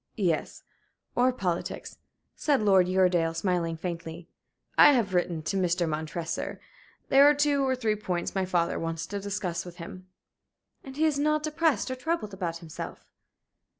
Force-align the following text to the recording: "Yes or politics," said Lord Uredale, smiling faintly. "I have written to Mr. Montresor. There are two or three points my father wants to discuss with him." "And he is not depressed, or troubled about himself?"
"Yes 0.17 0.63
or 1.13 1.31
politics," 1.31 1.99
said 2.35 2.59
Lord 2.59 2.87
Uredale, 2.87 3.35
smiling 3.35 3.77
faintly. 3.77 4.27
"I 4.75 4.93
have 4.93 5.13
written 5.13 5.43
to 5.43 5.55
Mr. 5.57 5.87
Montresor. 5.87 6.59
There 7.09 7.29
are 7.29 7.35
two 7.35 7.63
or 7.63 7.75
three 7.75 7.95
points 7.95 8.33
my 8.33 8.43
father 8.45 8.79
wants 8.79 9.05
to 9.05 9.19
discuss 9.19 9.63
with 9.63 9.75
him." 9.75 10.07
"And 10.83 10.97
he 10.97 11.05
is 11.05 11.19
not 11.19 11.43
depressed, 11.43 11.91
or 11.91 11.95
troubled 11.95 12.33
about 12.33 12.57
himself?" 12.65 13.05